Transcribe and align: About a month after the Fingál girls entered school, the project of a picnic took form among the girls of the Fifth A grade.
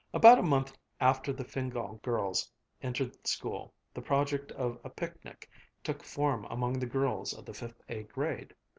About 0.15 0.39
a 0.39 0.41
month 0.41 0.75
after 0.99 1.31
the 1.31 1.45
Fingál 1.45 2.01
girls 2.01 2.51
entered 2.81 3.27
school, 3.27 3.71
the 3.93 4.01
project 4.01 4.51
of 4.53 4.79
a 4.83 4.89
picnic 4.89 5.47
took 5.83 6.01
form 6.01 6.43
among 6.49 6.79
the 6.79 6.87
girls 6.87 7.35
of 7.37 7.45
the 7.45 7.53
Fifth 7.53 7.83
A 7.87 8.01
grade. 8.01 8.55